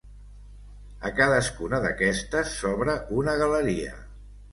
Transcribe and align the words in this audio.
A 1.09 1.11
cadascuna 1.19 1.79
d'aquestes 1.83 2.55
s'obre 2.61 2.95
una 3.19 3.37
galeria. 3.43 3.93